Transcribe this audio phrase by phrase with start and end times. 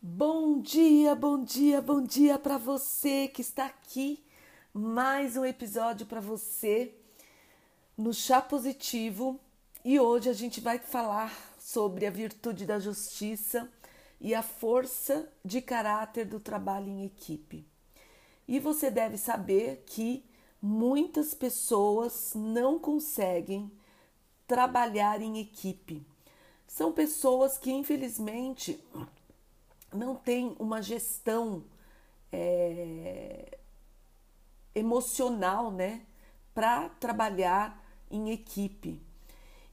[0.00, 4.24] Bom dia, bom dia, bom dia para você que está aqui.
[4.72, 6.94] Mais um episódio para você
[7.98, 9.40] no Chá Positivo
[9.84, 13.68] e hoje a gente vai falar sobre a virtude da justiça
[14.20, 17.66] e a força de caráter do trabalho em equipe.
[18.46, 20.24] E você deve saber que
[20.64, 23.70] muitas pessoas não conseguem
[24.46, 26.02] trabalhar em equipe.
[26.66, 28.82] São pessoas que, infelizmente,
[29.92, 31.64] não têm uma gestão
[32.32, 33.58] é,
[34.74, 36.00] emocional, né,
[36.54, 39.02] para trabalhar em equipe.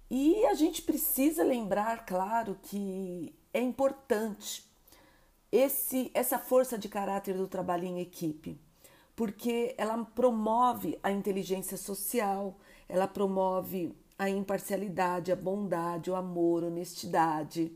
[0.10, 4.70] E a gente precisa lembrar, claro, que é importante
[5.50, 8.60] esse, essa força de caráter do trabalho em equipe,
[9.22, 12.58] porque ela promove a inteligência social,
[12.90, 17.72] ela promove a imparcialidade, a bondade, o amor, a honestidade.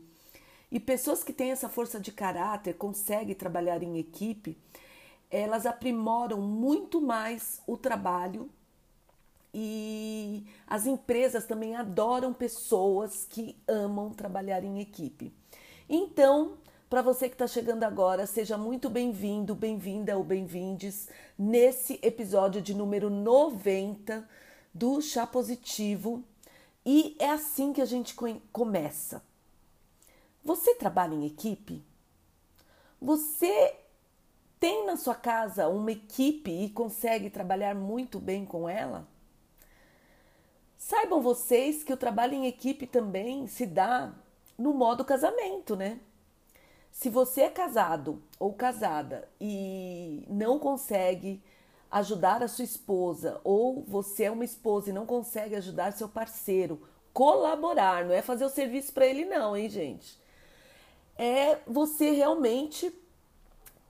[0.72, 4.58] E pessoas que têm essa força de caráter, conseguem trabalhar em equipe,
[5.30, 8.50] elas aprimoram muito mais o trabalho
[9.54, 15.32] e as empresas também adoram pessoas que amam trabalhar em equipe.
[15.88, 22.62] Então, para você que está chegando agora, seja muito bem-vindo, bem-vinda ou bem-vindes nesse episódio
[22.62, 24.28] de número 90
[24.72, 26.22] do Chá Positivo.
[26.84, 28.14] E é assim que a gente
[28.52, 29.20] começa.
[30.44, 31.84] Você trabalha em equipe?
[33.02, 33.74] Você
[34.60, 39.08] tem na sua casa uma equipe e consegue trabalhar muito bem com ela?
[40.78, 44.14] Saibam vocês que o trabalho em equipe também se dá
[44.56, 45.98] no modo casamento, né?
[46.96, 51.42] Se você é casado ou casada e não consegue
[51.90, 56.88] ajudar a sua esposa, ou você é uma esposa e não consegue ajudar seu parceiro,
[57.12, 60.18] colaborar, não é fazer o serviço para ele, não, hein, gente?
[61.18, 62.90] É você realmente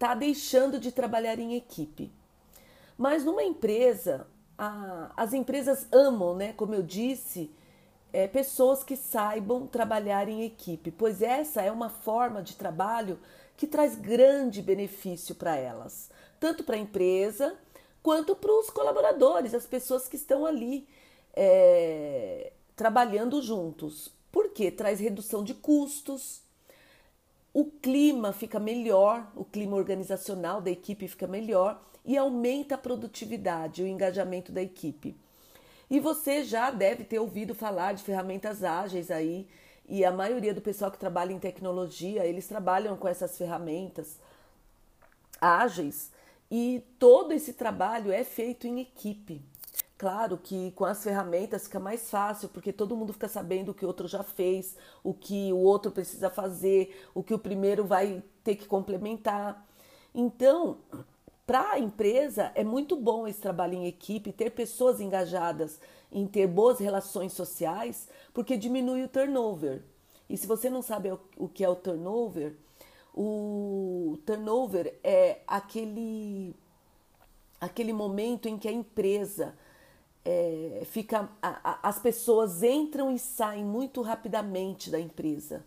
[0.00, 2.11] tá deixando de trabalhar em equipe.
[2.99, 4.27] Mas numa empresa,
[4.59, 7.53] a, as empresas amam, né, como eu disse,
[8.16, 13.19] é, pessoas que saibam trabalhar em equipe, pois essa é uma forma de trabalho
[13.59, 16.10] que traz grande benefício para elas,
[16.41, 17.54] tanto para a empresa
[18.03, 20.88] quanto para os colaboradores, as pessoas que estão ali
[21.34, 24.10] é, trabalhando juntos.
[24.33, 26.41] Porque traz redução de custos,
[27.53, 33.83] o clima fica melhor, o clima organizacional da equipe fica melhor e aumenta a produtividade,
[33.83, 35.15] o engajamento da equipe.
[35.88, 39.48] E você já deve ter ouvido falar de ferramentas ágeis aí,
[39.88, 44.19] e a maioria do pessoal que trabalha em tecnologia, eles trabalham com essas ferramentas
[45.41, 46.10] ágeis
[46.50, 49.41] e todo esse trabalho é feito em equipe.
[49.98, 53.84] Claro que com as ferramentas fica mais fácil, porque todo mundo fica sabendo o que
[53.84, 58.22] o outro já fez, o que o outro precisa fazer, o que o primeiro vai
[58.44, 59.64] ter que complementar.
[60.14, 60.78] Então,
[61.47, 65.79] para a empresa, é muito bom esse trabalho em equipe, ter pessoas engajadas
[66.11, 69.83] em ter boas relações sociais, porque diminui o turnover.
[70.29, 72.57] E se você não sabe o que é o turnover,
[73.15, 76.53] o turnover é aquele,
[77.61, 79.55] aquele momento em que a empresa
[80.25, 81.28] é, fica.
[81.41, 85.65] A, a, as pessoas entram e saem muito rapidamente da empresa.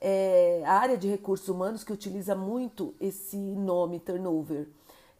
[0.00, 4.68] É, a área de recursos humanos que utiliza muito esse nome turnover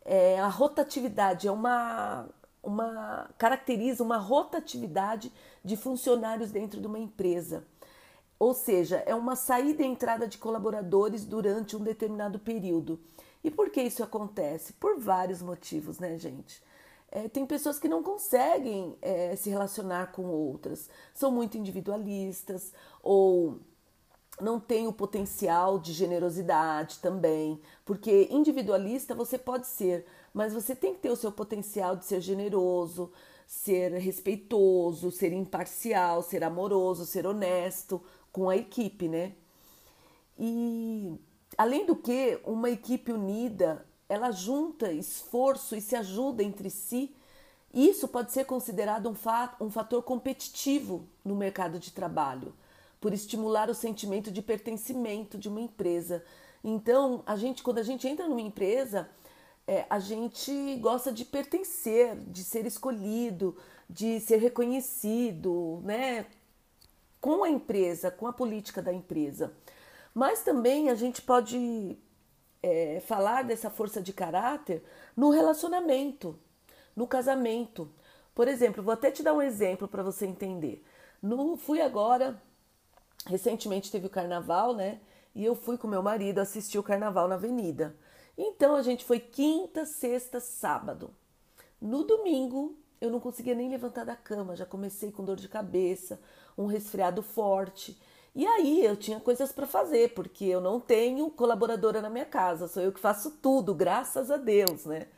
[0.04, 2.28] é, a rotatividade é uma,
[2.62, 5.32] uma caracteriza uma rotatividade
[5.64, 7.64] de funcionários dentro de uma empresa.
[8.38, 13.00] Ou seja, é uma saída e entrada de colaboradores durante um determinado período.
[13.42, 14.72] E por que isso acontece?
[14.74, 16.62] Por vários motivos, né, gente?
[17.10, 22.72] É, tem pessoas que não conseguem é, se relacionar com outras, são muito individualistas
[23.02, 23.58] ou
[24.40, 30.94] não tem o potencial de generosidade também, porque individualista você pode ser, mas você tem
[30.94, 33.12] que ter o seu potencial de ser generoso,
[33.46, 38.00] ser respeitoso, ser imparcial, ser amoroso, ser honesto
[38.32, 39.32] com a equipe, né?
[40.38, 41.18] E
[41.56, 47.14] além do que, uma equipe unida, ela junta esforço e se ajuda entre si.
[47.72, 49.08] Isso pode ser considerado
[49.60, 52.54] um, fator competitivo no mercado de trabalho
[53.00, 56.24] por estimular o sentimento de pertencimento de uma empresa.
[56.62, 59.08] Então, a gente, quando a gente entra numa empresa,
[59.66, 63.56] é, a gente gosta de pertencer, de ser escolhido,
[63.88, 66.26] de ser reconhecido, né?
[67.20, 69.52] Com a empresa, com a política da empresa.
[70.14, 71.96] Mas também a gente pode
[72.62, 74.82] é, falar dessa força de caráter
[75.16, 76.38] no relacionamento.
[76.96, 77.90] no casamento.
[78.34, 80.84] Por exemplo, vou até te dar um exemplo para você entender.
[81.22, 82.40] No, fui agora,
[83.26, 85.00] recentemente teve o carnaval, né?
[85.34, 87.96] E eu fui com meu marido assistir o carnaval na avenida.
[88.36, 91.10] Então a gente foi quinta, sexta, sábado.
[91.80, 96.20] No domingo eu não conseguia nem levantar da cama, já comecei com dor de cabeça,
[96.56, 98.00] um resfriado forte.
[98.34, 102.68] E aí eu tinha coisas para fazer, porque eu não tenho colaboradora na minha casa,
[102.68, 105.08] sou eu que faço tudo, graças a Deus, né?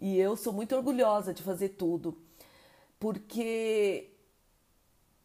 [0.00, 2.16] E eu sou muito orgulhosa de fazer tudo,
[2.98, 4.11] porque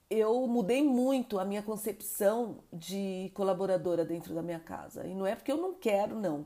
[0.10, 5.06] eu mudei muito a minha concepção de colaboradora dentro da minha casa.
[5.06, 6.46] E não é porque eu não quero, não.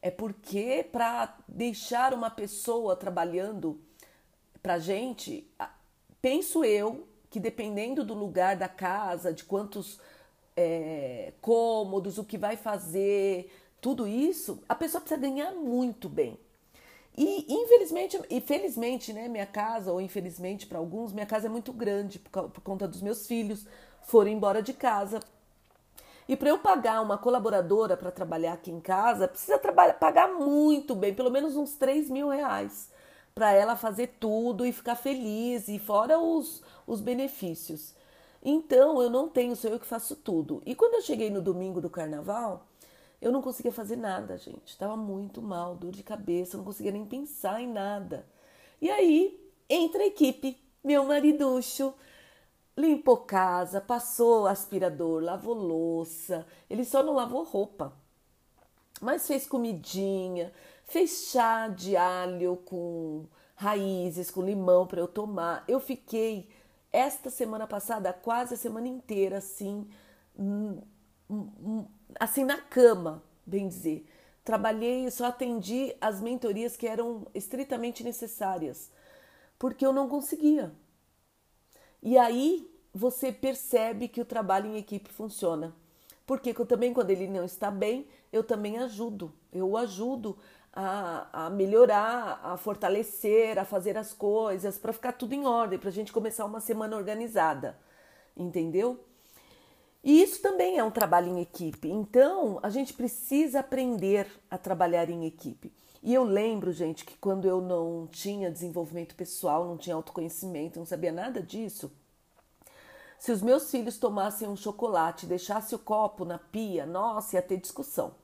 [0.00, 3.80] É porque para deixar uma pessoa trabalhando
[4.62, 5.50] para gente,
[6.20, 9.98] penso eu que dependendo do lugar da casa, de quantos
[10.56, 13.50] é, cômodos, o que vai fazer,
[13.80, 16.38] tudo isso, a pessoa precisa ganhar muito bem.
[17.16, 21.72] E infelizmente, e felizmente, né, minha casa, ou infelizmente para alguns, minha casa é muito
[21.72, 23.66] grande por, por conta dos meus filhos,
[24.02, 25.20] foram embora de casa.
[26.28, 31.14] E para eu pagar uma colaboradora para trabalhar aqui em casa, precisa pagar muito bem,
[31.14, 32.90] pelo menos uns 3 mil reais,
[33.34, 37.94] para ela fazer tudo e ficar feliz, e fora os, os benefícios.
[38.42, 40.62] Então eu não tenho, sou eu que faço tudo.
[40.66, 42.66] E quando eu cheguei no domingo do carnaval,
[43.24, 44.66] eu não conseguia fazer nada, gente.
[44.66, 48.26] Estava muito mal, dor de cabeça, não conseguia nem pensar em nada.
[48.82, 51.94] E aí entra a equipe, meu mariducho,
[52.76, 56.46] limpou casa, passou aspirador, lavou louça.
[56.68, 57.94] Ele só não lavou roupa,
[59.00, 60.52] mas fez comidinha,
[60.84, 63.24] fez chá de alho com
[63.56, 65.64] raízes, com limão para eu tomar.
[65.66, 66.46] Eu fiquei
[66.92, 69.88] esta semana passada quase a semana inteira assim
[70.38, 70.78] hum,
[71.30, 71.86] hum,
[72.18, 74.06] assim na cama, bem dizer.
[74.44, 78.90] Trabalhei e só atendi as mentorias que eram estritamente necessárias,
[79.58, 80.72] porque eu não conseguia.
[82.02, 85.74] E aí você percebe que o trabalho em equipe funciona.
[86.26, 89.32] Porque eu também, quando ele não está bem, eu também ajudo.
[89.52, 90.38] Eu o ajudo
[90.72, 95.88] a, a melhorar, a fortalecer, a fazer as coisas, para ficar tudo em ordem, para
[95.88, 97.78] a gente começar uma semana organizada.
[98.36, 99.04] Entendeu?
[100.04, 101.88] E isso também é um trabalho em equipe.
[101.88, 105.72] Então, a gente precisa aprender a trabalhar em equipe.
[106.02, 110.84] E eu lembro, gente, que quando eu não tinha desenvolvimento pessoal, não tinha autoconhecimento, não
[110.84, 111.90] sabia nada disso,
[113.18, 117.42] se os meus filhos tomassem um chocolate e deixassem o copo na pia, nossa, ia
[117.42, 118.14] ter discussão.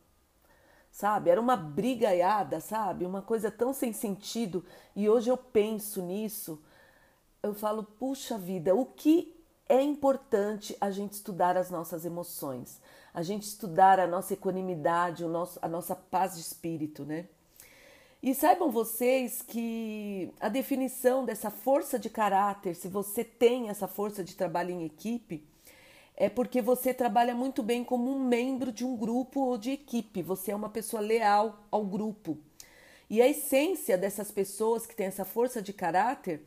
[0.93, 1.31] Sabe?
[1.31, 3.07] Era uma brigaiada, sabe?
[3.07, 4.63] Uma coisa tão sem sentido.
[4.95, 6.63] E hoje eu penso nisso,
[7.43, 9.40] eu falo, puxa vida, o que
[9.71, 12.81] é importante a gente estudar as nossas emoções,
[13.15, 17.29] a gente estudar a nossa equanimidade, o nosso, a nossa paz de espírito, né?
[18.21, 24.25] E saibam vocês que a definição dessa força de caráter, se você tem essa força
[24.25, 25.47] de trabalho em equipe,
[26.17, 30.21] é porque você trabalha muito bem como um membro de um grupo ou de equipe,
[30.21, 32.37] você é uma pessoa leal ao grupo.
[33.09, 36.45] E a essência dessas pessoas que têm essa força de caráter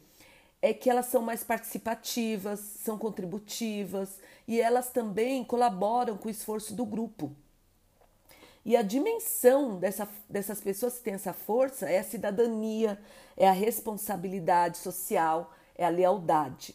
[0.63, 4.17] é que elas são mais participativas, são contributivas
[4.47, 7.35] e elas também colaboram com o esforço do grupo.
[8.63, 12.97] E a dimensão dessa, dessas pessoas que têm essa força é a cidadania,
[13.35, 16.73] é a responsabilidade social, é a lealdade.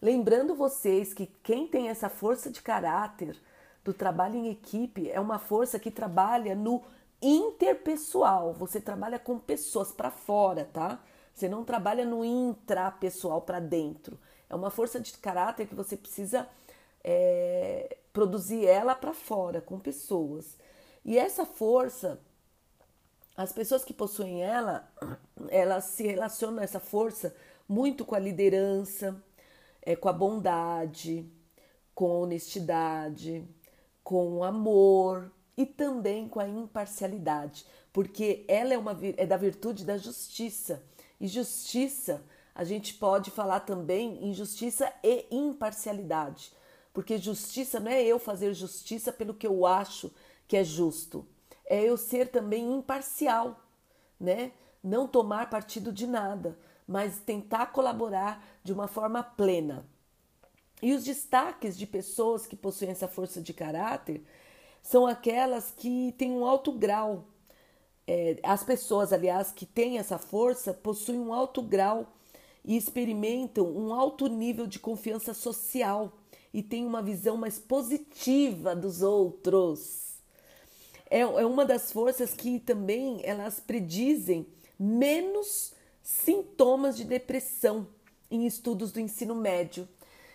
[0.00, 3.36] Lembrando vocês que quem tem essa força de caráter
[3.82, 6.84] do trabalho em equipe é uma força que trabalha no
[7.20, 8.52] interpessoal.
[8.52, 11.00] Você trabalha com pessoas para fora, tá?
[11.34, 14.18] Você não trabalha no intrapessoal para dentro.
[14.48, 16.48] É uma força de caráter que você precisa
[17.02, 20.56] é, produzir ela para fora, com pessoas.
[21.04, 22.20] E essa força,
[23.36, 24.88] as pessoas que possuem ela,
[25.50, 27.34] elas se relacionam essa força
[27.68, 29.20] muito com a liderança,
[29.82, 31.28] é, com a bondade,
[31.94, 33.44] com a honestidade,
[34.04, 39.84] com o amor e também com a imparcialidade, porque ela é, uma, é da virtude
[39.84, 40.82] da justiça.
[41.20, 46.52] E justiça, a gente pode falar também em justiça e imparcialidade,
[46.92, 50.12] porque justiça não é eu fazer justiça pelo que eu acho
[50.46, 51.26] que é justo,
[51.66, 53.60] é eu ser também imparcial,
[54.20, 54.52] né?
[54.82, 59.86] Não tomar partido de nada, mas tentar colaborar de uma forma plena.
[60.82, 64.22] E os destaques de pessoas que possuem essa força de caráter
[64.82, 67.24] são aquelas que têm um alto grau
[68.06, 72.12] é, as pessoas, aliás, que têm essa força possuem um alto grau
[72.64, 76.12] e experimentam um alto nível de confiança social
[76.52, 80.14] e têm uma visão mais positiva dos outros.
[81.10, 84.46] É, é uma das forças que também elas predizem
[84.78, 87.86] menos sintomas de depressão
[88.30, 89.88] em estudos do ensino médio.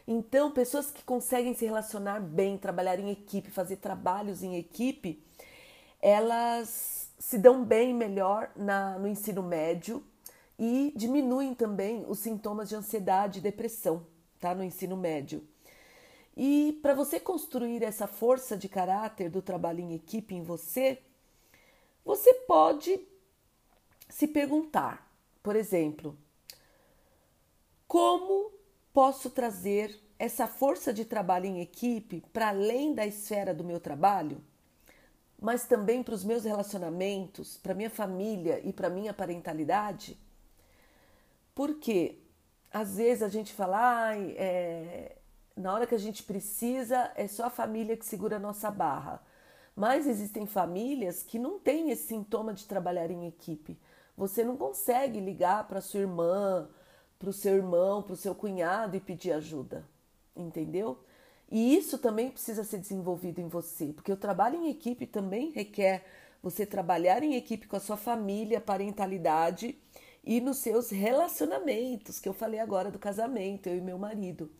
[0.07, 5.23] Então, pessoas que conseguem se relacionar bem, trabalhar em equipe, fazer trabalhos em equipe,
[6.01, 10.01] elas se dão bem melhor na, no ensino médio
[10.57, 14.05] e diminuem também os sintomas de ansiedade e depressão,
[14.39, 14.55] tá?
[14.55, 15.45] No ensino médio.
[16.35, 21.01] E para você construir essa força de caráter do trabalho em equipe em você,
[22.05, 22.99] você pode
[24.07, 25.11] se perguntar,
[25.43, 26.17] por exemplo,
[27.85, 28.51] como
[28.93, 34.41] posso trazer essa força de trabalho em equipe para além da esfera do meu trabalho,
[35.41, 40.19] mas também para os meus relacionamentos, para minha família e para minha parentalidade?
[41.55, 42.19] Porque
[42.71, 45.17] às vezes a gente fala, é,
[45.55, 49.21] na hora que a gente precisa, é só a família que segura a nossa barra.
[49.75, 53.79] Mas existem famílias que não têm esse sintoma de trabalhar em equipe.
[54.17, 56.69] Você não consegue ligar para sua irmã,
[57.17, 59.85] para o seu irmão, para o seu cunhado e pedir ajuda,
[60.35, 60.99] entendeu?
[61.51, 66.05] E isso também precisa ser desenvolvido em você, porque o trabalho em equipe também requer
[66.43, 69.75] você trabalhar em equipe com a sua família, parentalidade
[70.23, 74.51] e nos seus relacionamentos, que eu falei agora do casamento, eu e meu marido.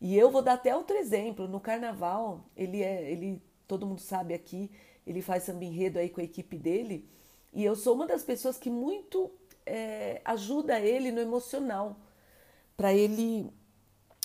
[0.00, 1.48] E eu vou dar até outro exemplo.
[1.48, 4.70] No carnaval, ele é, ele, todo mundo sabe aqui,
[5.06, 7.08] ele faz samba enredo aí com a equipe dele.
[7.52, 9.30] E eu sou uma das pessoas que muito
[9.66, 11.96] é, ajuda ele no emocional,
[12.76, 13.52] para ele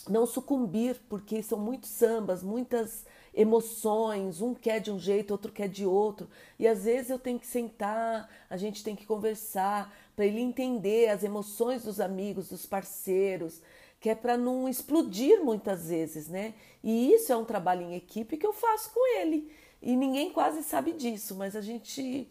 [0.10, 5.68] não sucumbir, porque são muitos sambas, muitas emoções, um quer de um jeito, outro quer
[5.68, 10.26] de outro, e às vezes eu tenho que sentar, a gente tem que conversar para
[10.26, 13.62] ele entender as emoções dos amigos, dos parceiros,
[14.00, 16.54] que é para não explodir muitas vezes, né?
[16.84, 19.52] E isso é um trabalho em equipe que eu faço com ele.
[19.82, 22.30] E ninguém quase sabe disso, mas a gente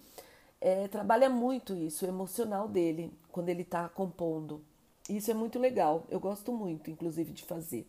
[0.61, 4.65] é, trabalha muito isso, o emocional dele, quando ele está compondo.
[5.09, 7.87] Isso é muito legal, eu gosto muito, inclusive, de fazer.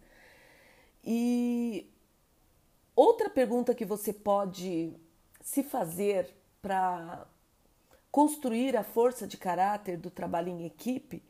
[1.03, 1.89] E
[2.95, 4.93] outra pergunta que você pode
[5.41, 7.25] se fazer para
[8.11, 11.23] construir a força de caráter do trabalho em equipe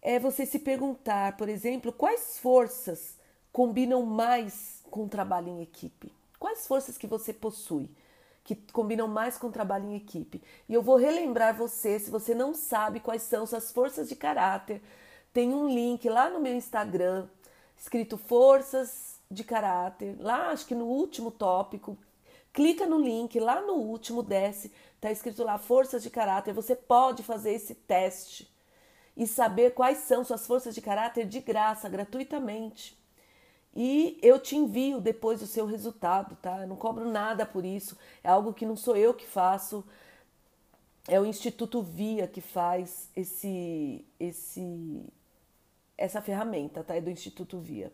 [0.00, 3.18] é você se perguntar, por exemplo, quais forças
[3.52, 6.12] combinam mais com o trabalho em equipe?
[6.38, 7.90] Quais forças que você possui?
[8.46, 10.40] Que combinam mais com o trabalho em equipe.
[10.68, 14.80] E eu vou relembrar você, se você não sabe quais são suas forças de caráter,
[15.32, 17.26] tem um link lá no meu Instagram,
[17.76, 21.98] escrito Forças de Caráter, lá acho que no último tópico.
[22.52, 26.54] Clica no link, lá no último desce, tá escrito lá Forças de Caráter.
[26.54, 28.48] Você pode fazer esse teste
[29.16, 32.96] e saber quais são suas forças de caráter de graça, gratuitamente
[33.76, 36.62] e eu te envio depois o seu resultado, tá?
[36.62, 39.84] Eu não cobro nada por isso, é algo que não sou eu que faço,
[41.06, 45.04] é o Instituto Via que faz esse, esse,
[45.98, 46.96] essa ferramenta, tá?
[46.96, 47.92] É do Instituto Via.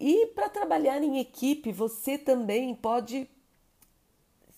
[0.00, 3.30] E para trabalhar em equipe, você também pode,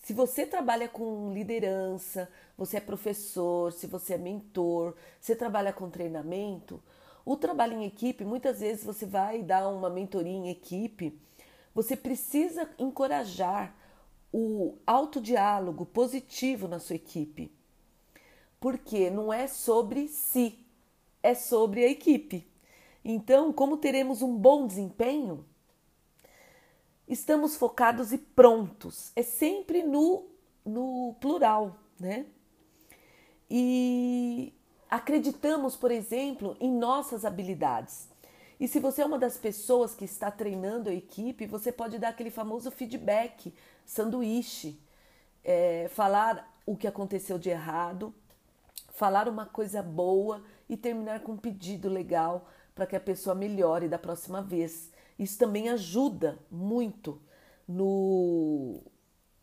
[0.03, 5.91] se você trabalha com liderança, você é professor, se você é mentor, você trabalha com
[5.91, 6.83] treinamento,
[7.27, 11.21] o trabalho em equipe, muitas vezes você vai dar uma mentoria em equipe,
[11.75, 13.75] você precisa encorajar
[14.33, 17.53] o autodiálogo positivo na sua equipe.
[18.61, 20.57] Porque não é sobre si,
[21.21, 22.47] é sobre a equipe.
[23.05, 25.45] Então, como teremos um bom desempenho?
[27.09, 29.11] Estamos focados e prontos.
[29.17, 30.27] É sempre no,
[30.65, 32.27] no plural, né?
[33.51, 34.53] E
[34.91, 38.09] acreditamos, por exemplo, em nossas habilidades.
[38.59, 42.09] E se você é uma das pessoas que está treinando a equipe, você pode dar
[42.09, 43.53] aquele famoso feedback,
[43.85, 44.81] sanduíche,
[45.45, 48.15] é, falar o que aconteceu de errado,
[48.89, 53.89] falar uma coisa boa e terminar com um pedido legal para que a pessoa melhore
[53.89, 54.91] da próxima vez.
[55.19, 57.21] Isso também ajuda muito
[57.69, 58.83] no,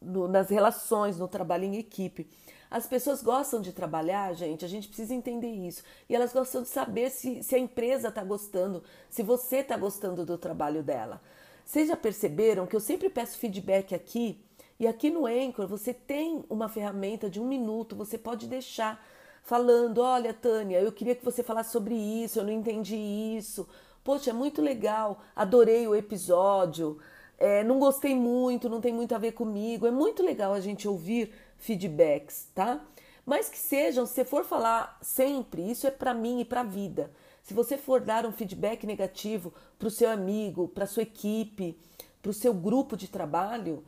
[0.01, 2.27] no, nas relações, no trabalho em equipe.
[2.73, 5.83] As pessoas gostam de trabalhar, gente, a gente precisa entender isso.
[6.09, 10.25] E elas gostam de saber se, se a empresa está gostando, se você está gostando
[10.25, 11.21] do trabalho dela.
[11.63, 14.43] Vocês já perceberam que eu sempre peço feedback aqui?
[14.79, 19.05] E aqui no Anchor você tem uma ferramenta de um minuto, você pode deixar
[19.43, 23.69] falando: olha, Tânia, eu queria que você falasse sobre isso, eu não entendi isso.
[24.03, 26.97] Poxa, é muito legal, adorei o episódio,
[27.37, 29.87] é, não gostei muito, não tem muito a ver comigo.
[29.87, 32.83] É muito legal a gente ouvir feedbacks, tá?
[33.25, 37.11] Mas que sejam, se for falar sempre, isso é para mim e para a vida.
[37.41, 41.77] Se você for dar um feedback negativo para o seu amigo, para sua equipe,
[42.21, 43.83] para o seu grupo de trabalho,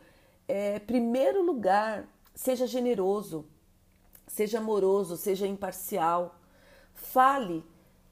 [0.47, 3.45] é, primeiro lugar, seja generoso,
[4.27, 6.39] seja amoroso, seja imparcial.
[6.93, 7.63] fale,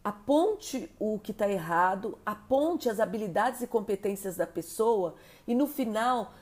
[0.03, 5.15] aponte o que está errado, aponte as habilidades e competências da pessoa
[5.47, 6.33] e no final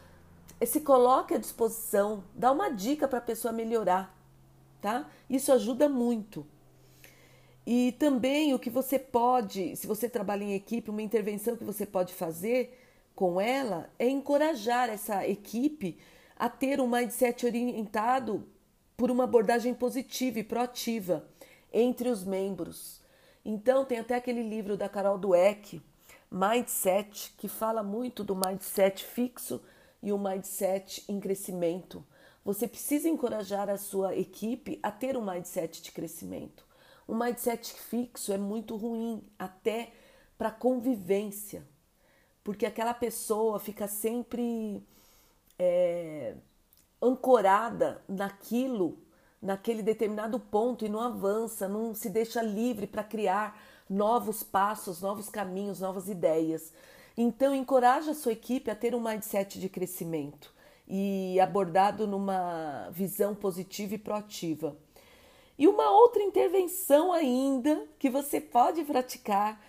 [0.66, 4.16] se coloque à disposição, dá uma dica para a pessoa melhorar,
[4.80, 5.10] tá?
[5.30, 6.46] Isso ajuda muito.
[7.66, 11.86] E também o que você pode, se você trabalha em equipe, uma intervenção que você
[11.86, 12.78] pode fazer
[13.16, 15.98] com ela é encorajar essa equipe
[16.36, 18.48] a ter um mindset orientado
[18.98, 21.28] por uma abordagem positiva e proativa
[21.72, 23.01] entre os membros.
[23.44, 25.82] Então, tem até aquele livro da Carol Dweck,
[26.30, 29.62] Mindset, que fala muito do mindset fixo
[30.02, 32.06] e o mindset em crescimento.
[32.44, 36.66] Você precisa encorajar a sua equipe a ter um mindset de crescimento.
[37.08, 39.92] Um mindset fixo é muito ruim, até
[40.38, 41.68] para convivência,
[42.44, 44.84] porque aquela pessoa fica sempre
[45.60, 46.36] é,
[47.02, 48.98] ancorada naquilo,
[49.42, 55.30] naquele determinado ponto e não avança, não se deixa livre para criar novos passos, novos
[55.30, 56.72] caminhos, novas ideias.
[57.18, 60.54] Então, encoraja a sua equipe a ter um mindset de crescimento
[60.88, 64.78] e abordado numa visão positiva e proativa.
[65.58, 69.62] E uma outra intervenção ainda que você pode praticar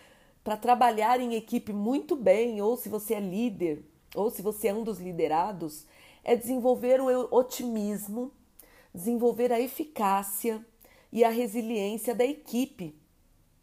[0.43, 4.75] para trabalhar em equipe muito bem, ou se você é líder, ou se você é
[4.75, 5.87] um dos liderados,
[6.25, 8.33] é desenvolver o otimismo,
[8.95, 10.65] desenvolver a eficácia
[11.11, 12.95] e a resiliência da equipe,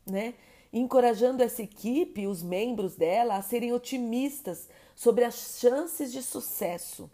[0.05, 0.33] né?
[0.71, 7.09] Encorajando essa equipe, os membros dela, a serem otimistas sobre as chances de sucesso,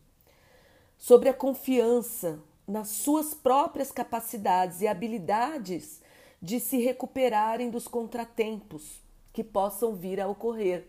[0.98, 6.02] sobre a confiança, nas suas próprias capacidades e habilidades
[6.42, 10.88] de se recuperarem dos contratempos que possam vir a ocorrer.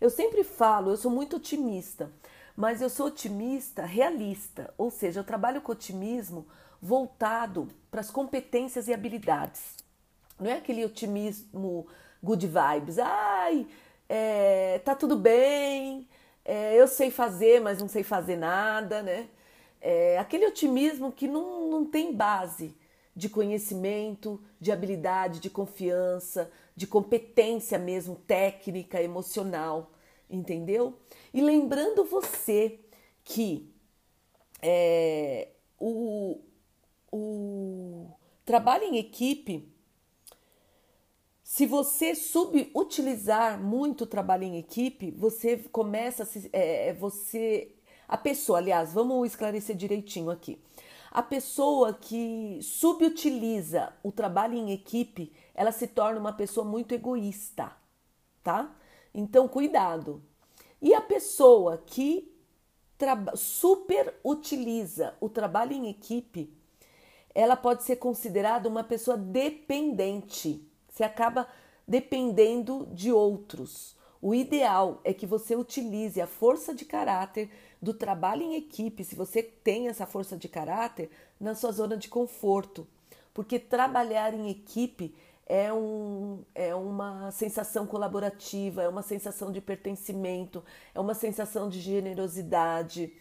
[0.00, 2.12] Eu sempre falo, eu sou muito otimista,
[2.56, 6.46] mas eu sou otimista realista, ou seja, eu trabalho com otimismo
[6.84, 9.76] voltado para as competências e habilidades.
[10.38, 11.86] Não é aquele otimismo
[12.22, 13.66] good vibes, ai,
[14.08, 16.06] é, tá tudo bem,
[16.44, 19.28] é, eu sei fazer, mas não sei fazer nada, né?
[19.84, 22.74] é, aquele otimismo que não, não tem base
[23.14, 29.92] de conhecimento, de habilidade, de confiança, de competência mesmo técnica, emocional,
[30.28, 30.98] entendeu?
[31.34, 32.80] E lembrando você
[33.22, 33.70] que
[34.62, 36.40] é, o,
[37.16, 38.10] o
[38.44, 39.72] trabalho em equipe,
[41.44, 47.70] se você subutilizar muito o trabalho em equipe, você começa a se, é, você
[48.08, 50.60] a pessoa, aliás, vamos esclarecer direitinho aqui.
[51.10, 57.72] A pessoa que subutiliza o trabalho em equipe, ela se torna uma pessoa muito egoísta,
[58.42, 58.74] tá?
[59.14, 60.20] Então, cuidado.
[60.82, 62.34] E a pessoa que
[63.36, 66.52] super utiliza o trabalho em equipe,
[67.34, 70.66] ela pode ser considerada uma pessoa dependente.
[70.88, 71.48] Você acaba
[71.86, 73.96] dependendo de outros.
[74.22, 77.50] O ideal é que você utilize a força de caráter
[77.82, 82.08] do trabalho em equipe, se você tem essa força de caráter, na sua zona de
[82.08, 82.86] conforto.
[83.34, 85.14] Porque trabalhar em equipe
[85.46, 91.80] é, um, é uma sensação colaborativa, é uma sensação de pertencimento, é uma sensação de
[91.80, 93.12] generosidade,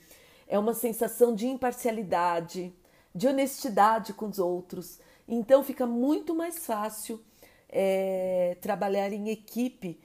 [0.47, 2.73] é uma sensação de imparcialidade,
[3.13, 4.99] de honestidade com os outros.
[5.28, 7.21] Então fica muito mais fácil
[7.69, 9.99] é, trabalhar em equipe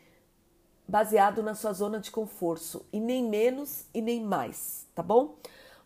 [0.87, 5.37] baseado na sua zona de conforto e nem menos e nem mais, tá bom?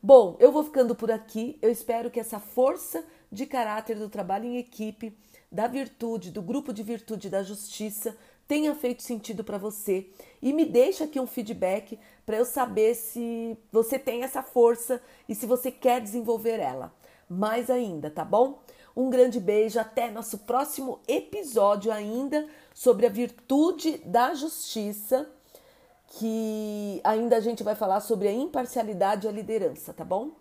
[0.00, 1.58] Bom, eu vou ficando por aqui.
[1.60, 5.16] Eu espero que essa força de caráter do trabalho em equipe,
[5.50, 10.64] da virtude, do grupo de virtude da justiça tenha feito sentido para você e me
[10.64, 15.70] deixa aqui um feedback para eu saber se você tem essa força e se você
[15.70, 16.92] quer desenvolver ela.
[17.28, 18.60] Mais ainda, tá bom?
[18.94, 25.30] Um grande beijo, até nosso próximo episódio ainda sobre a virtude da justiça,
[26.06, 30.32] que ainda a gente vai falar sobre a imparcialidade e a liderança, tá bom?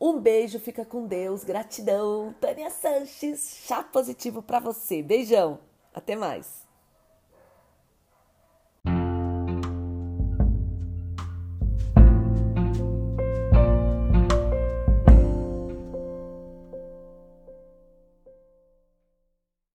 [0.00, 2.34] Um beijo, fica com Deus, gratidão.
[2.40, 5.02] Tânia Sanches, chá positivo para você.
[5.02, 5.58] Beijão,
[5.94, 6.69] até mais.